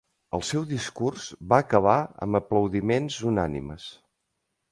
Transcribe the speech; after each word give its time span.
El 0.35 0.41
seu 0.51 0.63
discurs 0.69 1.25
va 1.51 1.59
acabar 1.65 1.97
amb 2.27 2.39
aplaudiments 2.41 3.21
unànimes. 3.33 3.87